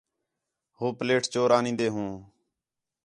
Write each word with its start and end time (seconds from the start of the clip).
ہو 0.77 0.85
پلیٹ 0.99 1.23
چور 1.33 1.49
آنین٘دے 1.57 1.87
ہوں 1.93 2.11